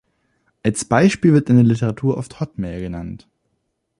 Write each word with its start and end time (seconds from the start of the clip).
Als 0.63 0.83
Beispiel 0.83 1.31
wird 1.31 1.51
in 1.51 1.57
der 1.57 1.63
Literatur 1.63 2.17
oft 2.17 2.39
Hotmail 2.39 2.81
genannt. 2.81 3.27